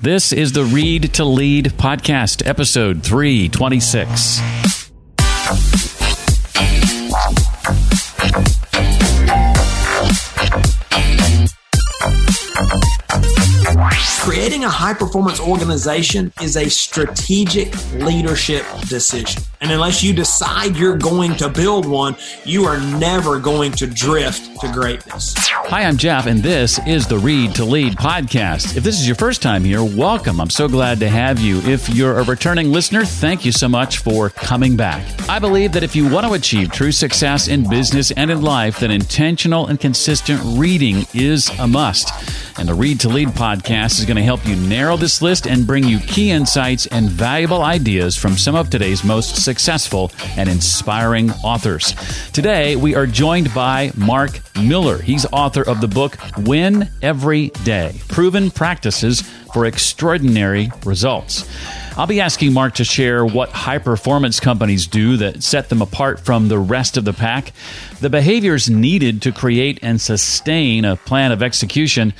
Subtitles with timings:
[0.00, 4.40] This is the Read to Lead podcast, episode 326.
[14.20, 19.42] Creating a high performance organization is a strategic leadership decision.
[19.60, 24.60] And unless you decide you're going to build one, you are never going to drift
[24.60, 25.34] to greatness.
[25.36, 28.76] Hi, I'm Jeff, and this is the Read to Lead podcast.
[28.76, 30.40] If this is your first time here, welcome.
[30.40, 31.58] I'm so glad to have you.
[31.62, 35.04] If you're a returning listener, thank you so much for coming back.
[35.28, 38.78] I believe that if you want to achieve true success in business and in life,
[38.78, 42.10] then intentional and consistent reading is a must.
[42.60, 45.66] And the Read to Lead podcast is going to help you narrow this list and
[45.66, 51.30] bring you key insights and valuable ideas from some of today's most successful and inspiring
[51.42, 51.94] authors.
[52.32, 54.98] Today, we are joined by Mark Miller.
[54.98, 59.22] He's author of the book Win Every Day Proven Practices
[59.54, 61.48] for Extraordinary Results.
[61.96, 66.20] I'll be asking Mark to share what high performance companies do that set them apart
[66.20, 67.52] from the rest of the pack,
[68.00, 72.12] the behaviors needed to create and sustain a plan of execution,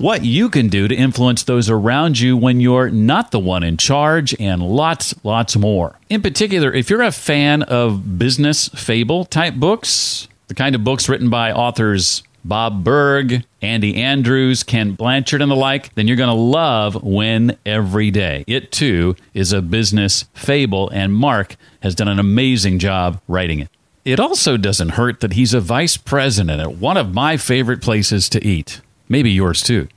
[0.00, 3.76] what you can do to influence those around you when you're not the one in
[3.76, 5.98] charge, and lots, lots more.
[6.08, 11.08] In particular, if you're a fan of business fable type books, the kind of books
[11.08, 16.34] written by authors Bob Burg, Andy Andrews, Ken Blanchard, and the like, then you're going
[16.34, 18.44] to love Win Every Day.
[18.46, 23.68] It too is a business fable, and Mark has done an amazing job writing it.
[24.06, 28.30] It also doesn't hurt that he's a vice president at one of my favorite places
[28.30, 28.80] to eat.
[29.10, 29.88] Maybe yours too.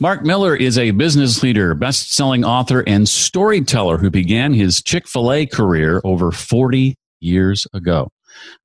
[0.00, 5.06] Mark Miller is a business leader, best selling author, and storyteller who began his Chick
[5.06, 8.08] fil A career over 40 years ago.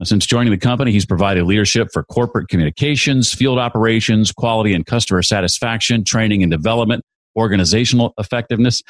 [0.04, 5.22] Since joining the company, he's provided leadership for corporate communications, field operations, quality and customer
[5.22, 7.04] satisfaction, training and development,
[7.36, 8.82] organizational effectiveness,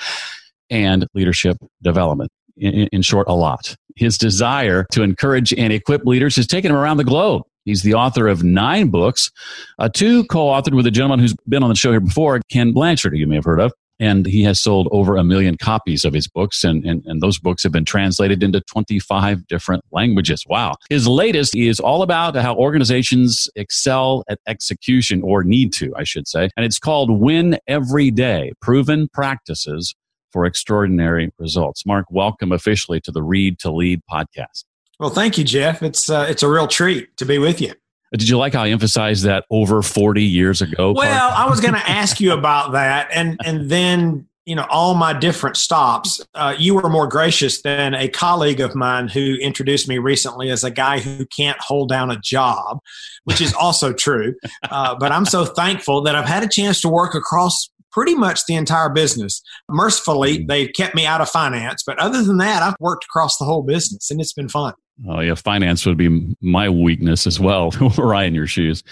[0.70, 2.32] and leadership development.
[2.58, 3.76] In, in, short, a lot.
[3.96, 7.44] His desire to encourage and equip leaders has taken him around the globe.
[7.68, 9.30] He's the author of nine books,
[9.78, 12.72] uh, two co authored with a gentleman who's been on the show here before, Ken
[12.72, 13.74] Blanchard, who you may have heard of.
[14.00, 17.40] And he has sold over a million copies of his books, and, and, and those
[17.40, 20.46] books have been translated into 25 different languages.
[20.48, 20.76] Wow.
[20.90, 26.28] His latest is all about how organizations excel at execution, or need to, I should
[26.28, 26.50] say.
[26.56, 29.94] And it's called Win Every Day Proven Practices
[30.32, 31.86] for Extraordinary Results.
[31.86, 34.64] Mark, welcome officially to the Read to Lead podcast.
[35.00, 35.84] Well, thank you, Jeff.
[35.84, 37.74] It's uh, it's a real treat to be with you.
[38.12, 40.94] Did you like how I emphasized that over 40 years ago?
[40.94, 44.96] Well, I was going to ask you about that, and and then you know all
[44.96, 46.26] my different stops.
[46.34, 50.64] Uh, you were more gracious than a colleague of mine who introduced me recently as
[50.64, 52.80] a guy who can't hold down a job,
[53.26, 54.36] which is also true.
[54.70, 58.46] Uh, but I'm so thankful that I've had a chance to work across pretty much
[58.46, 59.42] the entire business.
[59.72, 60.48] Mercifully, mm.
[60.48, 63.64] they kept me out of finance, but other than that, I've worked across the whole
[63.64, 64.76] business, and it's been fun.
[65.10, 67.72] Oh yeah, finance would be my weakness as well.
[67.98, 68.84] were I in your shoes?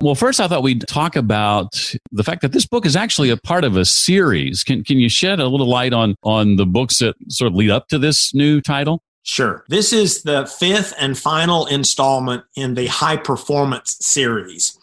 [0.00, 3.36] Well, first I thought we'd talk about the fact that this book is actually a
[3.36, 4.64] part of a series.
[4.64, 7.70] Can can you shed a little light on on the books that sort of lead
[7.70, 9.02] up to this new title?
[9.22, 9.64] Sure.
[9.68, 14.78] This is the fifth and final installment in the high performance series.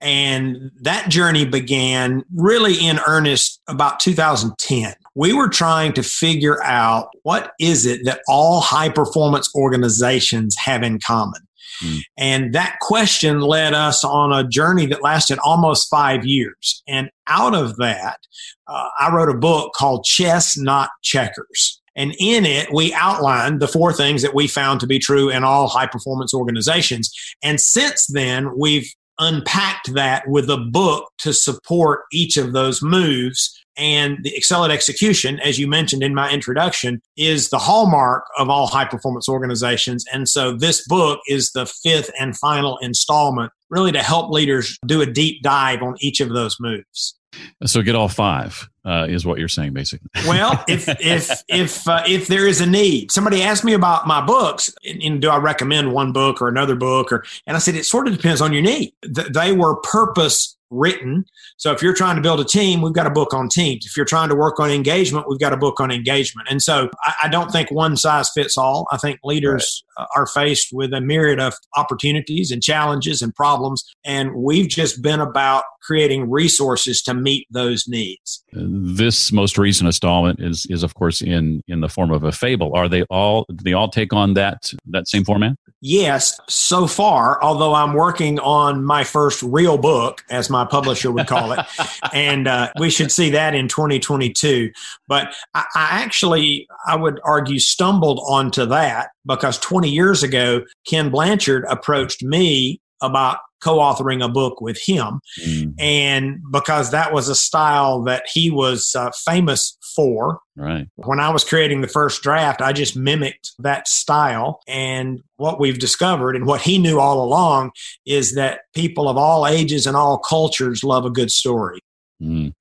[0.00, 7.10] And that journey began really in earnest about 2010 we were trying to figure out
[7.22, 11.40] what is it that all high performance organizations have in common.
[11.82, 12.00] Mm.
[12.16, 16.82] And that question led us on a journey that lasted almost five years.
[16.86, 18.18] And out of that,
[18.66, 21.80] uh, I wrote a book called Chess, Not Checkers.
[21.96, 25.44] And in it, we outlined the four things that we found to be true in
[25.44, 27.12] all high performance organizations.
[27.42, 33.58] And since then, we've unpacked that with a book to support each of those moves
[33.76, 38.48] and the excel at execution, as you mentioned in my introduction, is the hallmark of
[38.48, 40.04] all high performance organizations.
[40.12, 45.00] And so this book is the fifth and final installment, really to help leaders do
[45.00, 47.16] a deep dive on each of those moves.
[47.64, 48.68] So get all five.
[48.84, 50.10] Uh, is what you're saying, basically.
[50.28, 54.24] well, if if if uh, if there is a need, somebody asked me about my
[54.24, 57.74] books, and, and, do I recommend one book or another book, or and I said
[57.74, 58.92] it sort of depends on your need.
[59.14, 61.24] Th- they were purpose written.
[61.56, 63.86] So if you're trying to build a team, we've got a book on teams.
[63.86, 66.48] If you're trying to work on engagement, we've got a book on engagement.
[66.50, 68.86] And so I, I don't think one size fits all.
[68.90, 70.06] I think leaders right.
[70.16, 73.84] are faced with a myriad of opportunities and challenges and problems.
[74.04, 78.42] And we've just been about creating resources to meet those needs.
[78.76, 82.74] This most recent installment is is of course in in the form of a fable.
[82.74, 85.56] Are they all do they all take on that that same format?
[85.80, 91.26] Yes, so far, although I'm working on my first real book, as my publisher would
[91.26, 91.60] call it,
[92.14, 94.72] and uh, we should see that in 2022.
[95.06, 101.10] But I, I actually, I would argue, stumbled onto that because 20 years ago, Ken
[101.10, 105.20] Blanchard approached me about co-authoring a book with him.
[105.40, 105.74] Mm.
[105.78, 110.86] and because that was a style that he was uh, famous for right.
[110.96, 114.60] when i was creating the first draft i just mimicked that style.
[114.68, 117.72] And what we've discovered and what he knew all along
[118.06, 121.80] is that people of all ages and all cultures love a good story.
[122.22, 122.52] Mm.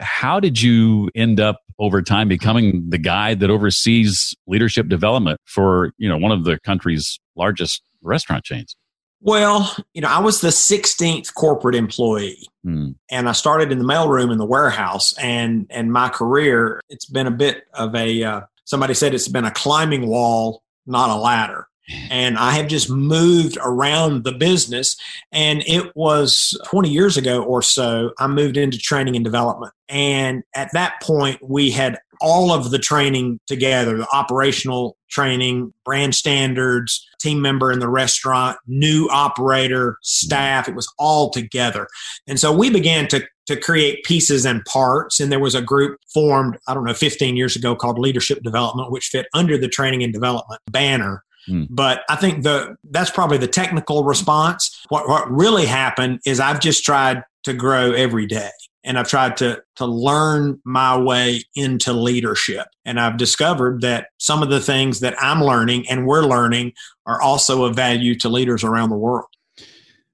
[0.00, 5.92] how did you end up over time becoming the guy that oversees leadership development for
[5.96, 8.76] you know one of the country's largest restaurant chains
[9.22, 12.94] well, you know, I was the 16th corporate employee, mm.
[13.10, 15.16] and I started in the mailroom in the warehouse.
[15.16, 18.22] And and my career, it's been a bit of a.
[18.22, 21.68] Uh, somebody said it's been a climbing wall, not a ladder.
[22.10, 24.96] And I have just moved around the business.
[25.32, 29.72] And it was 20 years ago or so, I moved into training and development.
[29.88, 36.14] And at that point, we had all of the training together the operational training, brand
[36.14, 40.68] standards, team member in the restaurant, new operator, staff.
[40.68, 41.86] It was all together.
[42.26, 45.20] And so we began to, to create pieces and parts.
[45.20, 48.90] And there was a group formed, I don't know, 15 years ago called Leadership Development,
[48.90, 51.22] which fit under the training and development banner.
[51.48, 51.66] Mm.
[51.70, 54.80] But I think the that's probably the technical response.
[54.90, 58.50] What what really happened is I've just tried to grow every day
[58.84, 62.66] and I've tried to to learn my way into leadership.
[62.84, 66.72] And I've discovered that some of the things that I'm learning and we're learning
[67.06, 69.26] are also of value to leaders around the world.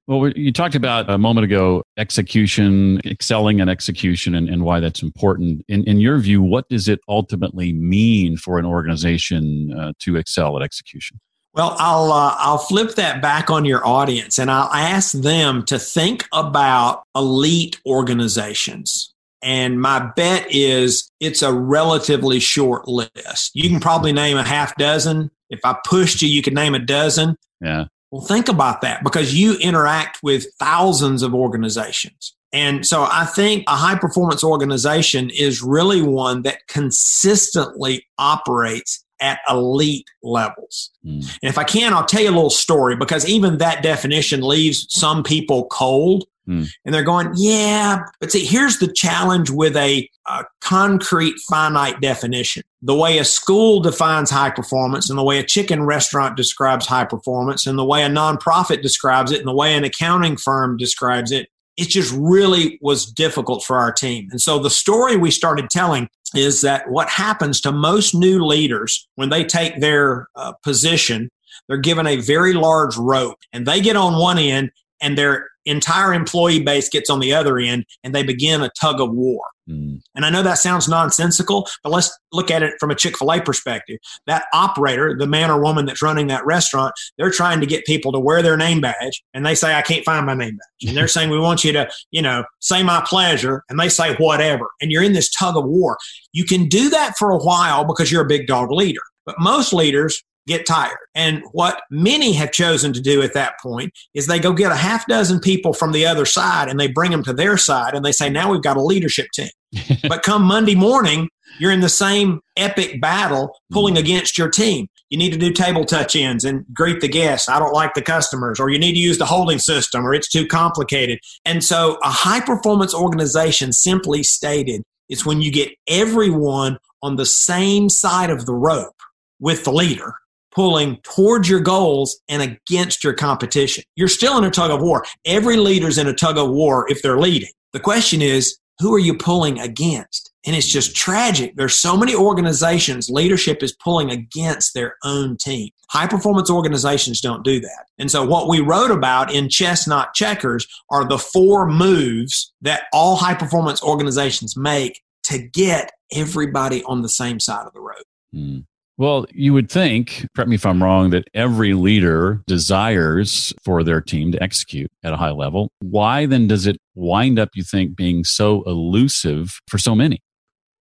[0.07, 5.03] Well, you talked about a moment ago execution, excelling in execution, and, and why that's
[5.03, 5.63] important.
[5.67, 10.57] In, in your view, what does it ultimately mean for an organization uh, to excel
[10.57, 11.19] at execution?
[11.53, 15.79] Well, I'll uh, I'll flip that back on your audience, and I'll ask them to
[15.79, 19.13] think about elite organizations.
[19.41, 23.51] And my bet is it's a relatively short list.
[23.55, 25.31] You can probably name a half dozen.
[25.49, 27.35] If I pushed you, you could name a dozen.
[27.61, 27.85] Yeah.
[28.11, 32.35] Well, think about that because you interact with thousands of organizations.
[32.51, 39.39] And so I think a high performance organization is really one that consistently operates at
[39.49, 40.91] elite levels.
[41.05, 41.37] Mm.
[41.41, 44.87] And if I can, I'll tell you a little story because even that definition leaves
[44.89, 46.25] some people cold.
[46.47, 46.67] Mm.
[46.83, 52.63] And they're going, yeah, but see, here's the challenge with a, a, concrete, finite definition.
[52.81, 57.05] The way a school defines high performance, and the way a chicken restaurant describes high
[57.05, 61.31] performance, and the way a nonprofit describes it, and the way an accounting firm describes
[61.31, 64.27] it, it just really was difficult for our team.
[64.31, 69.07] And so the story we started telling is that what happens to most new leaders
[69.15, 71.29] when they take their uh, position,
[71.67, 74.71] they're given a very large rope and they get on one end
[75.01, 78.99] and their entire employee base gets on the other end and they begin a tug
[78.99, 79.41] of war.
[79.69, 80.01] Mm.
[80.15, 83.31] And I know that sounds nonsensical, but let's look at it from a Chick fil
[83.31, 83.97] A perspective.
[84.25, 88.11] That operator, the man or woman that's running that restaurant, they're trying to get people
[88.13, 90.89] to wear their name badge and they say, I can't find my name badge.
[90.89, 93.63] And they're saying, We want you to, you know, say my pleasure.
[93.69, 94.69] And they say, whatever.
[94.81, 95.97] And you're in this tug of war.
[96.33, 99.01] You can do that for a while because you're a big dog leader.
[99.25, 100.97] But most leaders get tired.
[101.15, 104.75] And what many have chosen to do at that point is they go get a
[104.75, 108.03] half dozen people from the other side and they bring them to their side and
[108.03, 109.49] they say, now we've got a leadership team.
[110.09, 111.29] but come Monday morning,
[111.59, 113.99] you're in the same epic battle pulling mm.
[113.99, 114.87] against your team.
[115.09, 117.49] You need to do table touch ins and greet the guests.
[117.49, 120.29] I don't like the customers, or you need to use the holding system, or it's
[120.29, 121.19] too complicated.
[121.45, 127.25] And so, a high performance organization, simply stated, is when you get everyone on the
[127.25, 128.93] same side of the rope
[129.39, 130.13] with the leader
[130.51, 133.83] pulling towards your goals and against your competition.
[133.95, 135.05] You're still in a tug of war.
[135.25, 137.49] Every leader's in a tug of war if they're leading.
[137.73, 140.31] The question is, who are you pulling against?
[140.45, 141.55] And it's just tragic.
[141.57, 145.69] There's so many organizations, leadership is pulling against their own team.
[145.89, 147.85] High performance organizations don't do that.
[147.97, 152.83] And so, what we wrote about in Chess Not Checkers are the four moves that
[152.93, 158.03] all high performance organizations make to get everybody on the same side of the road.
[158.33, 158.65] Mm.
[158.99, 164.01] Well, you would think, correct me if I'm wrong, that every leader desires for their
[164.01, 165.71] team to execute at a high level.
[165.79, 170.19] Why then does it wind up, you think, being so elusive for so many?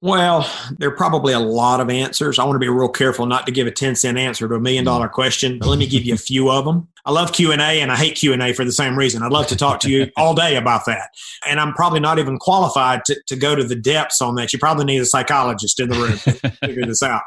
[0.01, 2.39] Well, there are probably a lot of answers.
[2.39, 4.61] I want to be real careful not to give a 10 cent answer to a
[4.61, 5.13] million dollar mm.
[5.13, 6.87] question, but let me give you a few of them.
[7.05, 9.23] I love Q&A and I hate Q&A for the same reason.
[9.23, 11.11] I'd love to talk to you all day about that.
[11.49, 14.53] And I'm probably not even qualified to, to go to the depths on that.
[14.53, 17.23] You probably need a psychologist in the room to figure this out.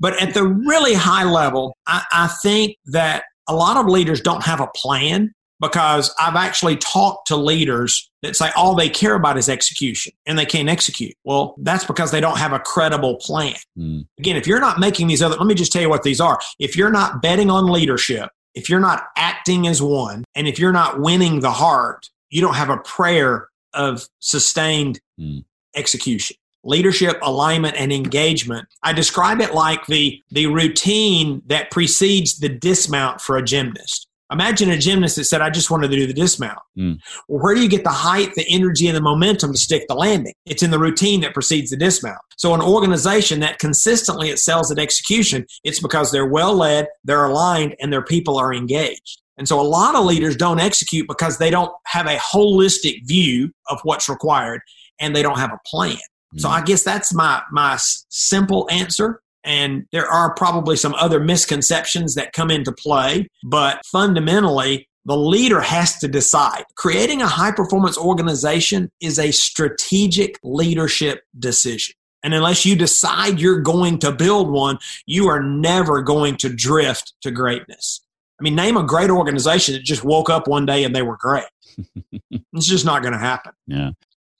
[0.00, 4.44] But at the really high level, I, I think that a lot of leaders don't
[4.44, 9.38] have a plan because I've actually talked to leaders that say all they care about
[9.38, 11.14] is execution and they can't execute.
[11.24, 13.56] Well, that's because they don't have a credible plan.
[13.76, 14.06] Mm.
[14.18, 16.38] Again, if you're not making these other, let me just tell you what these are.
[16.58, 20.72] If you're not betting on leadership, if you're not acting as one, and if you're
[20.72, 25.44] not winning the heart, you don't have a prayer of sustained mm.
[25.74, 32.48] execution leadership alignment and engagement i describe it like the the routine that precedes the
[32.48, 36.12] dismount for a gymnast Imagine a gymnast that said, I just wanted to do the
[36.12, 36.58] dismount.
[36.78, 36.98] Mm.
[37.28, 39.94] Well, where do you get the height, the energy, and the momentum to stick the
[39.94, 40.34] landing?
[40.44, 42.18] It's in the routine that precedes the dismount.
[42.36, 47.74] So, an organization that consistently excels at execution, it's because they're well led, they're aligned,
[47.80, 49.22] and their people are engaged.
[49.38, 53.50] And so, a lot of leaders don't execute because they don't have a holistic view
[53.70, 54.60] of what's required
[55.00, 55.96] and they don't have a plan.
[56.34, 56.40] Mm.
[56.40, 59.22] So, I guess that's my, my simple answer.
[59.44, 65.60] And there are probably some other misconceptions that come into play, but fundamentally, the leader
[65.60, 66.64] has to decide.
[66.74, 71.94] Creating a high performance organization is a strategic leadership decision.
[72.22, 77.14] And unless you decide you're going to build one, you are never going to drift
[77.22, 78.00] to greatness.
[78.38, 81.16] I mean, name a great organization that just woke up one day and they were
[81.16, 81.46] great.
[82.30, 83.52] it's just not going to happen.
[83.66, 83.90] Yeah.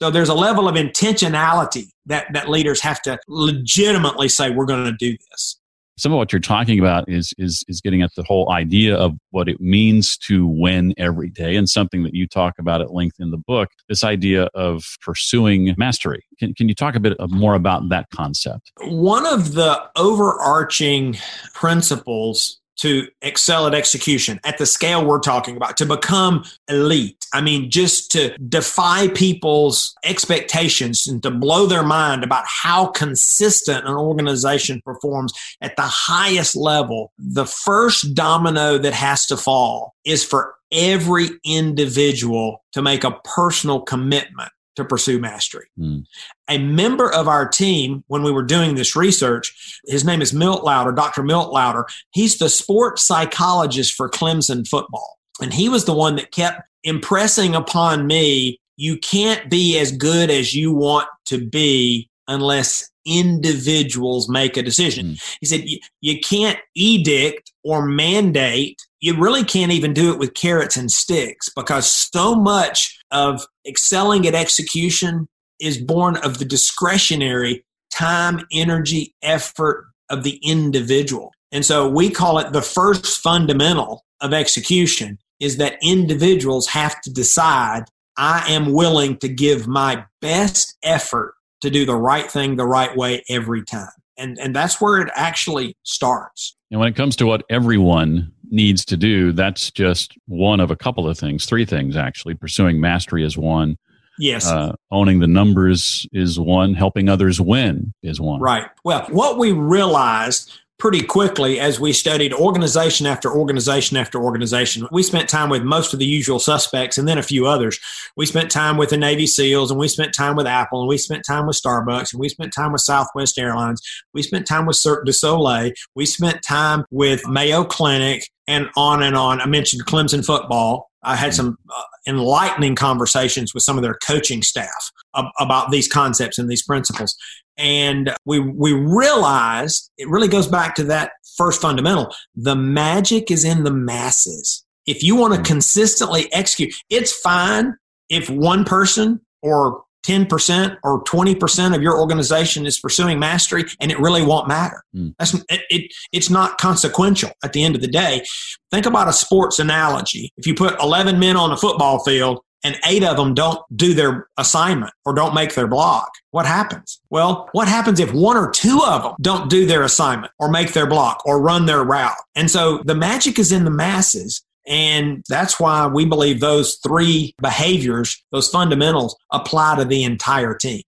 [0.00, 4.85] So there's a level of intentionality that, that leaders have to legitimately say, we're going
[4.85, 5.61] to do this.
[5.97, 9.14] Some of what you're talking about is, is, is getting at the whole idea of
[9.31, 13.17] what it means to win every day and something that you talk about at length
[13.19, 16.25] in the book, this idea of pursuing mastery.
[16.38, 18.71] Can, can you talk a bit more about that concept?
[18.83, 21.17] One of the overarching
[21.52, 27.17] principles to excel at execution at the scale we're talking about, to become elite.
[27.32, 33.87] I mean, just to defy people's expectations and to blow their mind about how consistent
[33.87, 37.12] an organization performs at the highest level.
[37.18, 43.80] The first domino that has to fall is for every individual to make a personal
[43.80, 45.66] commitment to pursue mastery.
[45.78, 46.04] Mm.
[46.49, 50.62] A member of our team, when we were doing this research, his name is Milt
[50.62, 51.23] Louder, Dr.
[51.23, 51.85] Milt Louder.
[52.11, 55.18] He's the sports psychologist for Clemson football.
[55.40, 60.30] And he was the one that kept impressing upon me you can't be as good
[60.30, 65.06] as you want to be unless individuals make a decision.
[65.06, 65.37] Mm.
[65.40, 65.64] He said,
[66.00, 68.80] you can't edict or mandate.
[69.00, 74.26] You really can't even do it with carrots and sticks because so much of excelling
[74.26, 75.26] at execution
[75.58, 81.32] is born of the discretionary time, energy, effort of the individual.
[81.50, 87.12] And so we call it the first fundamental of execution is that individuals have to
[87.12, 87.85] decide
[88.16, 92.95] I am willing to give my best effort to do the right thing the right
[92.97, 93.88] way every time.
[94.16, 96.57] And, and that's where it actually starts.
[96.71, 100.76] And when it comes to what everyone needs to do, that's just one of a
[100.76, 102.35] couple of things, three things actually.
[102.35, 103.76] Pursuing mastery is one.
[104.18, 104.49] Yes.
[104.49, 106.75] Uh, owning the numbers is one.
[106.75, 108.40] Helping others win is one.
[108.40, 108.66] Right.
[108.85, 114.87] Well, what we realized pretty quickly as we studied organization after organization after organization.
[114.92, 117.80] We spent time with most of the usual suspects and then a few others.
[118.16, 120.97] We spent time with the Navy SEALs and we spent time with Apple and we
[120.97, 123.82] spent time with Starbucks and we spent time with Southwest Airlines.
[124.14, 125.73] We spent time with Cirque du Soleil.
[125.97, 129.40] We spent time with Mayo Clinic and on and on.
[129.40, 130.90] I mentioned Clemson football.
[131.02, 134.90] I had some uh, enlightening conversations with some of their coaching staff
[135.38, 137.16] about these concepts and these principles.
[137.59, 142.15] And we, we realize it really goes back to that first fundamental.
[142.37, 144.65] The magic is in the masses.
[144.87, 147.75] If you want to consistently execute, it's fine
[148.09, 153.99] if one person or 10% or 20% of your organization is pursuing mastery and it
[154.00, 154.83] really won't matter.
[154.97, 155.15] Mm.
[155.19, 158.25] That's, it, it, it's not consequential at the end of the day.
[158.71, 160.33] Think about a sports analogy.
[160.38, 163.95] If you put 11 men on a football field and eight of them don't do
[163.95, 167.00] their assignment or don't make their block, what happens?
[167.11, 170.73] Well, what happens if one or two of them don't do their assignment or make
[170.73, 172.17] their block or run their route?
[172.35, 174.43] And so the magic is in the masses.
[174.67, 180.83] And that's why we believe those three behaviors, those fundamentals, apply to the entire team.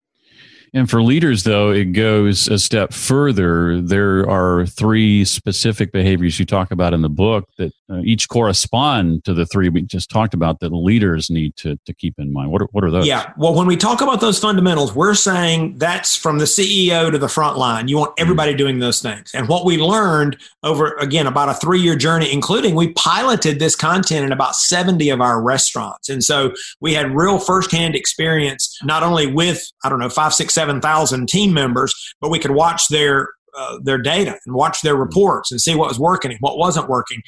[0.72, 3.80] And for leaders, though, it goes a step further.
[3.80, 9.24] There are three specific behaviors you talk about in the book that uh, each correspond
[9.24, 12.50] to the three we just talked about that leaders need to, to keep in mind.
[12.50, 13.06] What are, what are those?
[13.06, 13.32] Yeah.
[13.36, 17.28] Well, when we talk about those fundamentals, we're saying that's from the CEO to the
[17.28, 17.88] front line.
[17.88, 18.58] You want everybody mm-hmm.
[18.58, 19.30] doing those things.
[19.34, 23.76] And what we learned over, again, about a three year journey, including we piloted this
[23.76, 26.08] content in about 70 of our restaurants.
[26.08, 30.30] And so we had real firsthand experience, not only with, I don't know, five, six,
[30.30, 34.54] five, six, seven thousand team members, but we could watch their uh, their data and
[34.54, 37.22] watch their reports and see what was working and what wasn't working.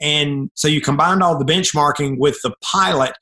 [0.00, 3.12] And so you combined all the benchmarking with the pilot.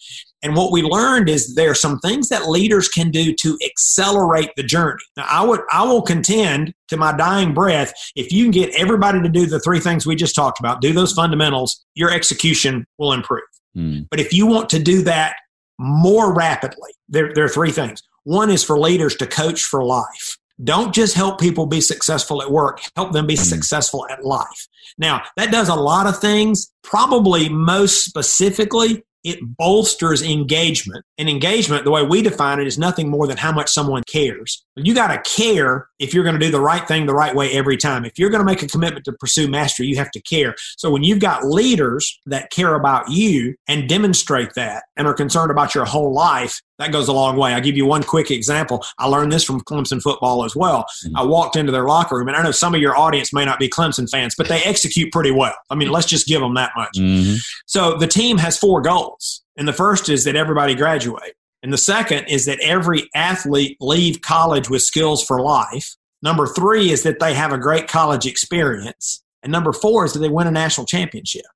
[0.42, 4.50] And what we learned is there are some things that leaders can do to accelerate
[4.56, 5.02] the journey.
[5.16, 9.22] Now, I would, I will contend to my dying breath, if you can get everybody
[9.22, 13.12] to do the three things we just talked about, do those fundamentals, your execution will
[13.12, 13.42] improve.
[13.76, 14.06] Mm.
[14.10, 15.36] But if you want to do that
[15.78, 18.02] more rapidly, there, there are three things.
[18.24, 20.38] One is for leaders to coach for life.
[20.62, 23.38] Don't just help people be successful at work, help them be mm.
[23.38, 24.68] successful at life.
[24.98, 26.72] Now, that does a lot of things.
[26.82, 31.04] Probably most specifically, it bolsters engagement.
[31.18, 34.63] And engagement, the way we define it, is nothing more than how much someone cares.
[34.76, 37.52] You got to care if you're going to do the right thing the right way
[37.52, 38.04] every time.
[38.04, 40.56] If you're going to make a commitment to pursue mastery, you have to care.
[40.76, 45.50] So when you've got leaders that care about you and demonstrate that and are concerned
[45.50, 47.54] about your whole life, that goes a long way.
[47.54, 48.84] I'll give you one quick example.
[48.98, 50.84] I learned this from Clemson football as well.
[51.06, 51.16] Mm-hmm.
[51.16, 53.60] I walked into their locker room, and I know some of your audience may not
[53.60, 55.54] be Clemson fans, but they execute pretty well.
[55.70, 56.96] I mean, let's just give them that much.
[56.96, 57.36] Mm-hmm.
[57.66, 59.42] So the team has four goals.
[59.56, 61.36] And the first is that everybody graduate.
[61.64, 65.96] And the second is that every athlete leave college with skills for life.
[66.20, 69.24] Number three is that they have a great college experience.
[69.42, 71.46] And number four is that they win a national championship.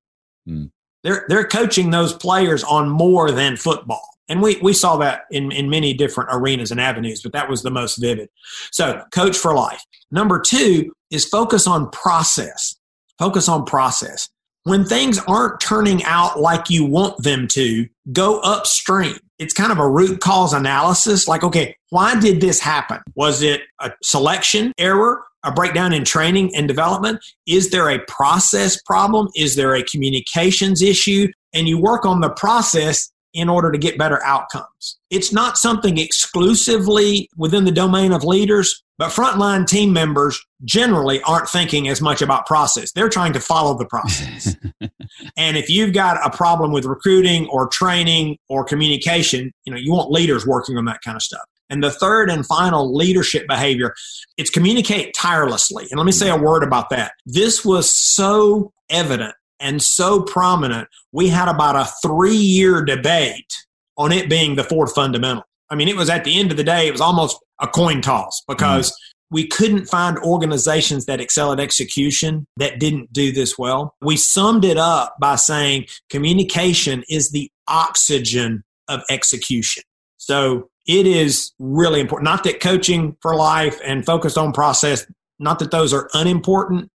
[0.49, 0.71] Mm.
[1.05, 4.09] They're, they're coaching those players on more than football.
[4.31, 7.63] And we, we saw that in, in many different arenas and avenues, but that was
[7.63, 8.31] the most vivid.
[8.73, 9.85] So, coach for life.
[10.11, 12.75] Number two is focus on process.
[13.19, 14.31] Focus on process.
[14.63, 19.19] When things aren't turning out like you want them to, go upstream.
[19.39, 21.29] It's kind of a root cause analysis.
[21.29, 22.99] Like, okay, why did this happen?
[23.15, 25.23] Was it a selection error?
[25.45, 27.21] a breakdown in training and development?
[27.47, 29.29] Is there a process problem?
[29.37, 31.29] Is there a communications issue?
[31.55, 34.99] And you work on the process in order to get better outcomes.
[35.11, 41.49] It's not something exclusively within the domain of leaders, but frontline team members generally aren't
[41.49, 42.91] thinking as much about process.
[42.91, 44.57] They're trying to follow the process.
[45.37, 49.93] and if you've got a problem with recruiting or training or communication, you know, you
[49.93, 51.45] want leaders working on that kind of stuff.
[51.71, 53.95] And the third and final leadership behavior,
[54.37, 55.87] it's communicate tirelessly.
[55.91, 57.13] And let me say a word about that.
[57.25, 63.53] This was so evident and so prominent, we had about a three year debate
[63.97, 65.45] on it being the fourth fundamental.
[65.71, 68.01] I mean, it was at the end of the day, it was almost a coin
[68.01, 69.35] toss because mm-hmm.
[69.35, 73.95] we couldn't find organizations that excel at execution that didn't do this well.
[74.01, 79.83] We summed it up by saying communication is the oxygen of execution.
[80.17, 82.25] So it is really important.
[82.25, 85.07] Not that coaching for life and focused on process,
[85.39, 86.91] not that those are unimportant,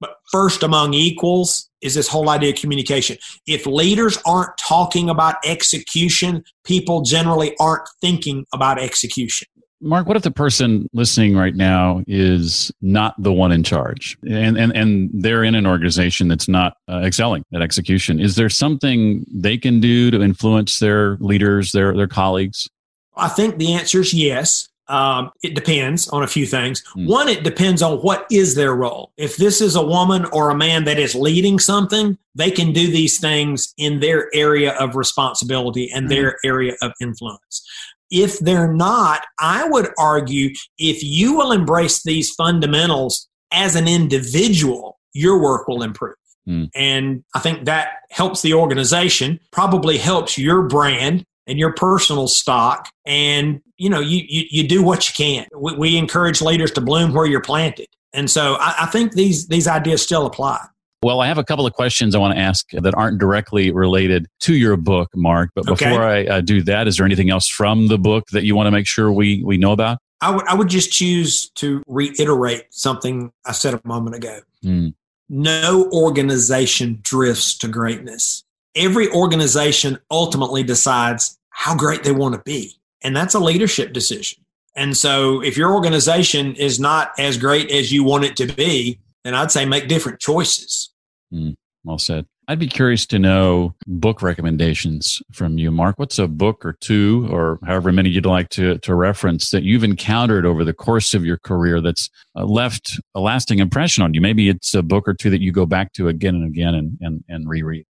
[0.00, 3.16] but first among equals is this whole idea of communication.
[3.46, 9.48] If leaders aren't talking about execution, people generally aren't thinking about execution.
[9.80, 14.56] Mark, what if the person listening right now is not the one in charge and,
[14.56, 18.18] and, and they're in an organization that's not uh, excelling at execution?
[18.18, 22.66] Is there something they can do to influence their leaders, their, their colleagues?
[23.14, 24.68] I think the answer is yes.
[24.88, 26.82] Um, it depends on a few things.
[26.96, 27.08] Mm.
[27.08, 29.12] One, it depends on what is their role.
[29.16, 32.90] If this is a woman or a man that is leading something, they can do
[32.90, 36.10] these things in their area of responsibility and mm.
[36.10, 37.66] their area of influence.
[38.10, 44.98] If they're not, I would argue if you will embrace these fundamentals as an individual,
[45.14, 46.16] your work will improve.
[46.46, 46.70] Mm.
[46.74, 52.88] And I think that helps the organization, probably helps your brand and your personal stock
[53.04, 55.46] and you know you you, you do what you can.
[55.56, 57.86] We, we, encourage leaders to bloom where you're planted.
[58.12, 60.58] And so I, I, think these these ideas still apply.
[61.02, 64.26] Well i have a couple of questions i want to ask that aren't directly related
[64.40, 66.28] to your book mark but before okay.
[66.28, 68.70] i uh, do that is there anything else from the book that you want to
[68.70, 69.98] make sure we we know about?
[70.22, 74.40] I would, I would just choose to reiterate something i said a moment ago.
[74.64, 74.94] Mm.
[75.28, 78.43] no organization drifts to greatness
[78.74, 82.74] every organization ultimately decides how great they want to be.
[83.02, 84.44] And that's a leadership decision.
[84.76, 88.98] And so if your organization is not as great as you want it to be,
[89.22, 90.92] then I'd say make different choices.
[91.32, 92.26] Mm, well said.
[92.46, 95.98] I'd be curious to know book recommendations from you, Mark.
[95.98, 99.84] What's a book or two, or however many you'd like to, to reference that you've
[99.84, 104.20] encountered over the course of your career that's uh, left a lasting impression on you?
[104.20, 106.98] Maybe it's a book or two that you go back to again and again and,
[107.00, 107.86] and, and reread.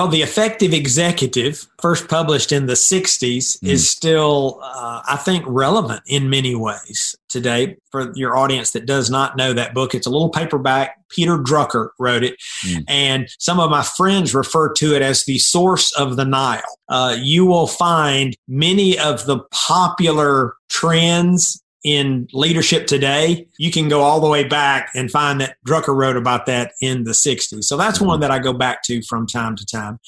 [0.00, 3.68] Well, The Effective Executive, first published in the 60s, mm.
[3.68, 7.76] is still, uh, I think, relevant in many ways today.
[7.90, 10.96] For your audience that does not know that book, it's a little paperback.
[11.10, 12.36] Peter Drucker wrote it.
[12.64, 12.84] Mm.
[12.88, 16.62] And some of my friends refer to it as the source of the Nile.
[16.88, 24.00] Uh, you will find many of the popular trends in leadership today, you can go
[24.00, 27.64] all the way back and find that Drucker wrote about that in the 60s.
[27.64, 29.98] So that's one that I go back to from time to time.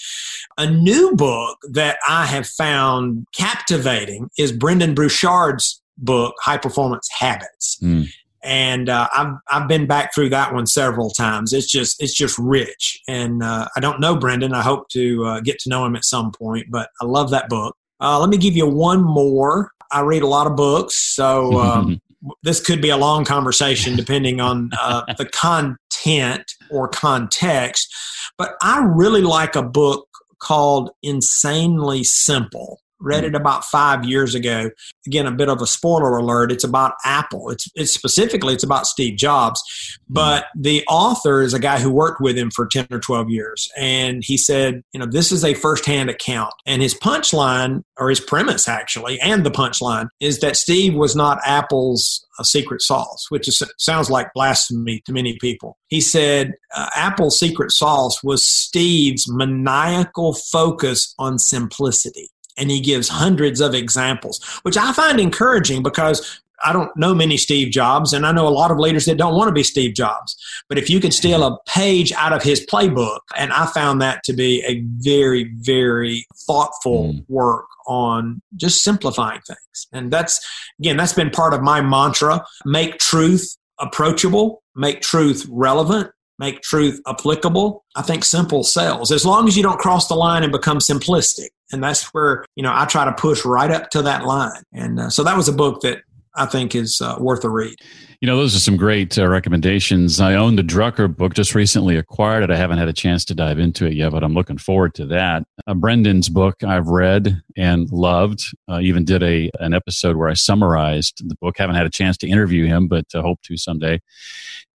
[0.58, 7.78] A new book that I have found captivating is Brendon Burchard's book, High Performance Habits.
[7.82, 8.08] Mm.
[8.44, 11.52] And uh, I've I've been back through that one several times.
[11.52, 14.52] It's just it's just rich, and uh, I don't know Brendon.
[14.52, 16.66] I hope to uh, get to know him at some point.
[16.68, 17.76] But I love that book.
[18.00, 19.70] Uh, let me give you one more.
[19.92, 22.00] I read a lot of books, so um,
[22.42, 27.94] this could be a long conversation depending on uh, the content or context.
[28.38, 30.08] But I really like a book
[30.40, 34.70] called Insanely Simple read it about five years ago.
[35.06, 36.52] Again, a bit of a spoiler alert.
[36.52, 37.50] It's about Apple.
[37.50, 39.62] It's, it's specifically it's about Steve Jobs,
[40.08, 43.68] but the author is a guy who worked with him for ten or twelve years,
[43.76, 48.20] and he said, you know, this is a firsthand account, and his punchline or his
[48.20, 53.48] premise actually, and the punchline is that Steve was not Apple's uh, secret sauce, which
[53.48, 55.76] is, sounds like blasphemy to many people.
[55.88, 63.08] He said uh, Apple's secret sauce was Steve's maniacal focus on simplicity and he gives
[63.08, 68.24] hundreds of examples, which I find encouraging because I don't know many Steve Jobs, and
[68.24, 70.36] I know a lot of leaders that don't want to be Steve Jobs.
[70.68, 74.22] But if you could steal a page out of his playbook, and I found that
[74.24, 77.24] to be a very, very thoughtful mm.
[77.28, 79.88] work on just simplifying things.
[79.92, 80.40] And that's,
[80.78, 86.12] again, that's been part of my mantra make truth approachable, make truth relevant,
[86.42, 87.84] make truth applicable.
[87.94, 91.50] I think simple sells as long as you don't cross the line and become simplistic
[91.72, 94.62] and that's where you know I try to push right up to that line.
[94.72, 95.98] And uh, so that was a book that
[96.34, 97.76] I think is uh, worth a read.
[98.20, 100.20] You know, those are some great uh, recommendations.
[100.20, 102.50] I own the Drucker book, just recently acquired it.
[102.50, 105.06] I haven't had a chance to dive into it yet, but I'm looking forward to
[105.06, 105.42] that.
[105.66, 108.44] Uh, Brendon's book I've read and loved.
[108.70, 111.56] Uh, even did a an episode where I summarized the book.
[111.58, 114.00] Haven't had a chance to interview him, but uh, hope to someday.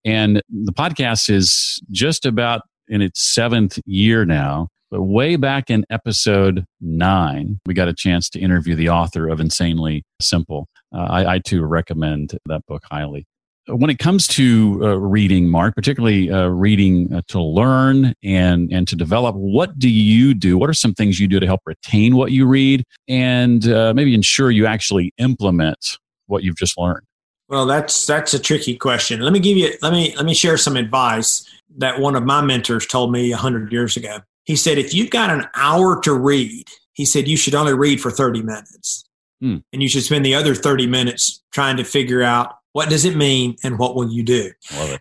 [0.04, 4.67] And the podcast is just about in its seventh year now.
[4.89, 9.41] But way back in episode nine, we got a chance to interview the author of
[9.41, 10.70] Insanely Simple.
[10.93, 13.26] Uh, I, I, too recommend that book highly.
[13.67, 18.88] When it comes to uh, reading, Mark, particularly uh, reading uh, to learn and, and
[18.88, 20.58] to develop, what do you do?
[20.58, 24.13] What are some things you do to help retain what you read and uh, maybe
[24.13, 25.97] ensure you actually implement
[26.28, 27.06] what you've just learned?
[27.50, 29.21] Well, that's that's a tricky question.
[29.21, 31.45] Let me give you let me let me share some advice
[31.78, 34.19] that one of my mentors told me a hundred years ago.
[34.45, 38.00] He said, if you've got an hour to read, he said, you should only read
[38.00, 39.04] for 30 minutes.
[39.41, 39.58] Hmm.
[39.71, 43.15] And you should spend the other 30 minutes trying to figure out what does it
[43.15, 44.52] mean and what will you do?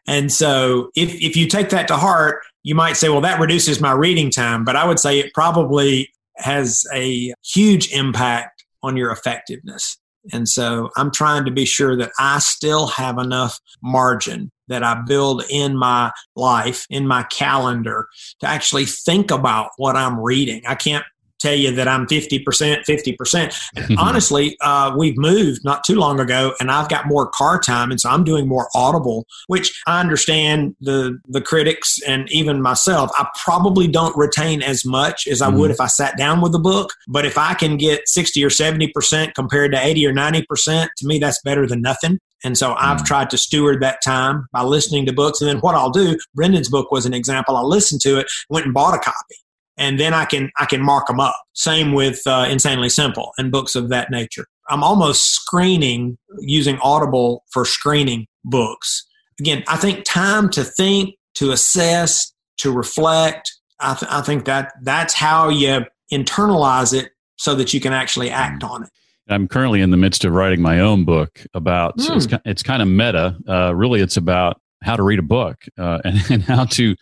[0.07, 3.81] And so if, if you take that to heart, you might say, well, that reduces
[3.81, 4.65] my reading time.
[4.65, 9.99] But I would say it probably has a huge impact on your effectiveness.
[10.33, 15.01] And so I'm trying to be sure that I still have enough margin that I
[15.07, 18.09] build in my life, in my calendar
[18.41, 20.63] to actually think about what I'm reading.
[20.67, 21.05] I can't
[21.39, 23.55] tell you that I'm 50%, 50%.
[23.77, 27.91] And honestly, uh, we've moved not too long ago and I've got more car time.
[27.91, 33.11] And so I'm doing more audible, which I understand the, the critics and even myself.
[33.17, 35.59] I probably don't retain as much as I mm-hmm.
[35.59, 36.93] would if I sat down with a book.
[37.09, 41.19] But if I can get 60 or 70% compared to 80 or 90%, to me,
[41.19, 42.19] that's better than nothing.
[42.45, 43.07] And so I've mm.
[43.07, 45.41] tried to steward that time by listening to books.
[45.41, 47.57] And then what I'll do, Brendon's book was an example.
[47.57, 49.37] I listened to it, went and bought a copy
[49.77, 51.37] and then I can I can mark them up.
[51.53, 54.47] Same with uh, Insanely Simple and books of that nature.
[54.69, 59.07] I'm almost screening using Audible for screening books.
[59.39, 63.53] Again, I think time to think, to assess, to reflect.
[63.81, 68.31] I, th- I think that that's how you internalize it so that you can actually
[68.31, 68.91] act on it.
[69.29, 72.17] I'm currently in the midst of writing my own book about mm.
[72.17, 73.37] it's, it's kind of meta.
[73.47, 76.95] Uh, really, it's about how to read a book uh, and, and, how to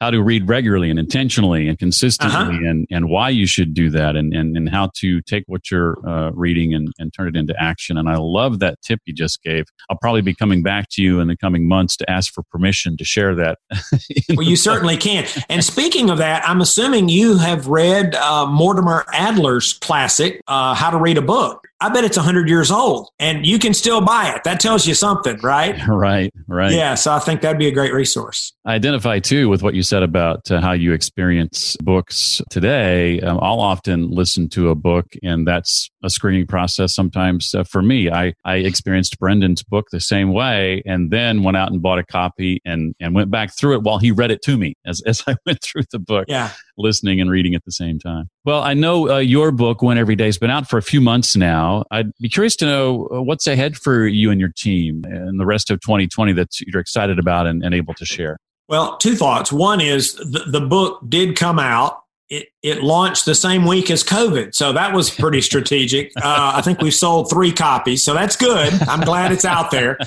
[0.00, 2.68] how to read regularly and intentionally and consistently uh-huh.
[2.68, 5.96] and, and why you should do that and, and, and how to take what you're
[6.08, 7.96] uh, reading and, and turn it into action.
[7.96, 9.64] And I love that tip you just gave.
[9.90, 12.96] I'll probably be coming back to you in the coming months to ask for permission
[12.98, 13.58] to share that.
[14.30, 15.26] well, you certainly can.
[15.48, 20.90] And speaking of that, I'm assuming you have read uh, Mortimer Adler's classic, uh, How
[20.90, 21.66] to Read a Book.
[21.82, 24.44] I bet it's 100 years old and you can still buy it.
[24.44, 25.80] That tells you something, right?
[25.92, 26.72] Right, right.
[26.72, 28.52] Yeah, so I think that'd be a great resource.
[28.64, 33.20] I identify too with what you said about uh, how you experience books today.
[33.20, 37.82] Um, I'll often listen to a book, and that's a screening process sometimes uh, for
[37.82, 38.10] me.
[38.10, 42.04] I, I experienced Brendon's book the same way and then went out and bought a
[42.04, 45.22] copy and, and went back through it while he read it to me as, as
[45.26, 46.50] I went through the book, yeah.
[46.76, 48.30] listening and reading at the same time.
[48.44, 51.00] Well, I know uh, your book, Win Every Day, has been out for a few
[51.00, 51.84] months now.
[51.92, 55.46] I'd be curious to know uh, what's ahead for you and your team and the
[55.46, 58.38] rest of 2020 that you're excited about and, and able to share.
[58.68, 59.52] Well, two thoughts.
[59.52, 64.02] One is the, the book did come out it, it launched the same week as
[64.02, 64.54] COVID.
[64.54, 66.12] So that was pretty strategic.
[66.16, 68.02] Uh, I think we sold three copies.
[68.02, 68.72] So that's good.
[68.88, 69.98] I'm glad it's out there.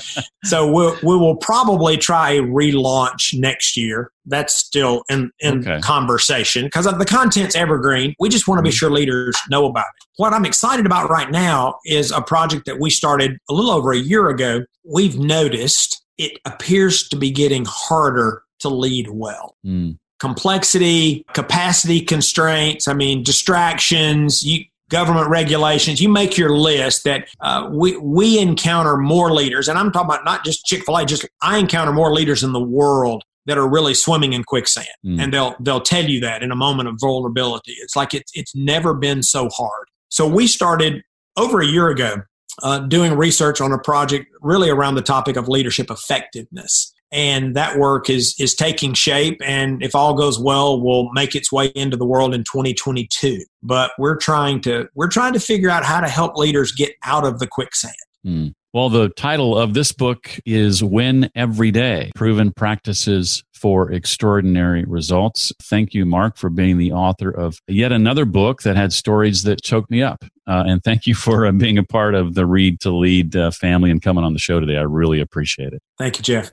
[0.43, 4.11] So we'll, we will probably try a relaunch next year.
[4.25, 5.79] That's still in, in okay.
[5.81, 8.15] conversation because the content's evergreen.
[8.19, 8.75] We just want to be mm-hmm.
[8.75, 10.07] sure leaders know about it.
[10.17, 13.91] What I'm excited about right now is a project that we started a little over
[13.91, 14.65] a year ago.
[14.83, 19.57] We've noticed it appears to be getting harder to lead well.
[19.65, 27.27] Mm complexity, capacity constraints, I mean, distractions, you, government regulations, you make your list that
[27.41, 31.05] uh, we, we encounter more leaders, and I'm talking about not just Chick fil A,
[31.05, 34.87] just I encounter more leaders in the world that are really swimming in quicksand.
[35.05, 35.21] Mm.
[35.21, 37.73] And they'll, they'll tell you that in a moment of vulnerability.
[37.79, 39.87] It's like it's, it's never been so hard.
[40.09, 41.03] So we started
[41.37, 42.23] over a year ago
[42.63, 47.77] uh, doing research on a project really around the topic of leadership effectiveness and that
[47.79, 51.95] work is is taking shape and if all goes well will make its way into
[51.95, 56.09] the world in 2022 but we're trying to we're trying to figure out how to
[56.09, 58.53] help leaders get out of the quicksand mm.
[58.73, 65.51] well the title of this book is win every day proven practices for extraordinary results.
[65.63, 69.63] Thank you, Mark, for being the author of yet another book that had stories that
[69.63, 70.23] choked me up.
[70.45, 73.49] Uh, and thank you for uh, being a part of the Read to Lead uh,
[73.49, 74.77] family and coming on the show today.
[74.77, 75.81] I really appreciate it.
[75.97, 76.51] Thank you, Jeff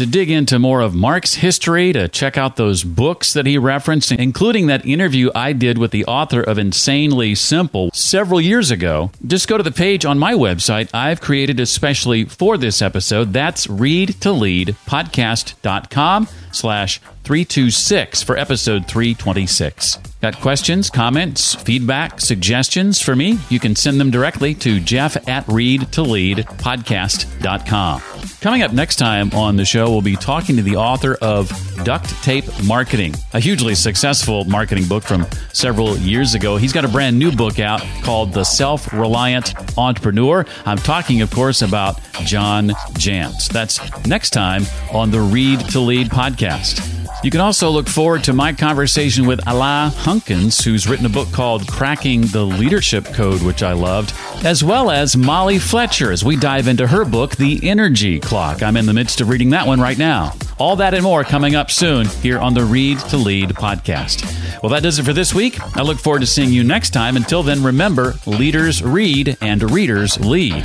[0.00, 4.12] to dig into more of Mark's history, to check out those books that he referenced,
[4.12, 9.46] including that interview I did with the author of Insanely Simple several years ago, just
[9.46, 13.34] go to the page on my website I've created especially for this episode.
[13.34, 19.96] That's readtoleadpodcast.com slash 326 for episode 326.
[20.20, 23.38] Got questions, comments, feedback, suggestions for me?
[23.48, 28.02] You can send them directly to jeff at readtoleadpodcast.com.
[28.40, 31.50] Coming up next time on the show, we'll be talking to the author of
[31.84, 36.56] Duct Tape Marketing, a hugely successful marketing book from several years ago.
[36.56, 40.44] He's got a brand new book out called The Self Reliant Entrepreneur.
[40.66, 43.48] I'm talking, of course, about John Jantsch.
[43.48, 46.86] That's next time on the Read to Lead podcast.
[47.22, 51.30] You can also look forward to my conversation with Alain Hunkins, who's written a book
[51.32, 56.36] called Cracking the Leadership Code, which I loved, as well as Molly Fletcher as we
[56.36, 58.62] dive into her book, The Energy Clock.
[58.62, 60.32] I'm in the midst of reading that one right now.
[60.56, 64.62] All that and more coming up soon here on the Read to Lead podcast.
[64.62, 65.60] Well, that does it for this week.
[65.76, 67.16] I look forward to seeing you next time.
[67.16, 70.64] Until then, remember leaders read and readers lead.